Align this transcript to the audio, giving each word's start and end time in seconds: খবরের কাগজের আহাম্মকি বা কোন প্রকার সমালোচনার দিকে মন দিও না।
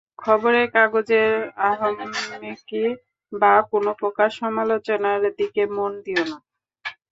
খবরের 0.19 0.67
কাগজের 0.75 1.31
আহাম্মকি 1.69 2.83
বা 3.33 3.53
কোন 3.69 3.85
প্রকার 3.99 4.29
সমালোচনার 4.39 5.21
দিকে 5.39 5.63
মন 5.75 5.91
দিও 6.05 6.23
না। 6.25 6.37